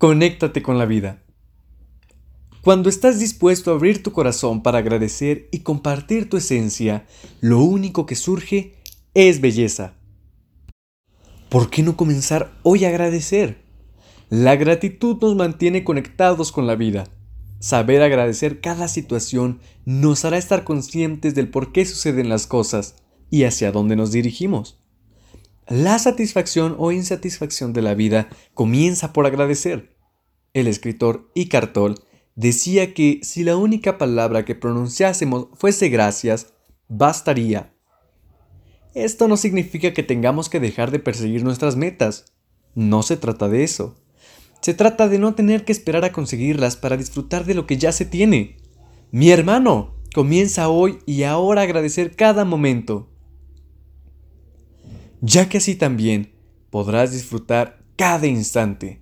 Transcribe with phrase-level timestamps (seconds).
[0.00, 1.22] Conéctate con la vida.
[2.62, 7.04] Cuando estás dispuesto a abrir tu corazón para agradecer y compartir tu esencia,
[7.42, 8.76] lo único que surge
[9.12, 9.92] es belleza.
[11.50, 13.58] ¿Por qué no comenzar hoy a agradecer?
[14.30, 17.06] La gratitud nos mantiene conectados con la vida.
[17.58, 22.94] Saber agradecer cada situación nos hará estar conscientes del por qué suceden las cosas
[23.28, 24.80] y hacia dónde nos dirigimos.
[25.70, 29.94] La satisfacción o insatisfacción de la vida comienza por agradecer.
[30.52, 31.94] El escritor Icartol
[32.34, 36.54] decía que si la única palabra que pronunciásemos fuese gracias,
[36.88, 37.72] bastaría.
[38.94, 42.24] Esto no significa que tengamos que dejar de perseguir nuestras metas.
[42.74, 43.94] No se trata de eso.
[44.62, 47.92] Se trata de no tener que esperar a conseguirlas para disfrutar de lo que ya
[47.92, 48.56] se tiene.
[49.12, 53.09] Mi hermano, comienza hoy y ahora a agradecer cada momento
[55.20, 56.32] ya que así también
[56.70, 58.99] podrás disfrutar cada instante.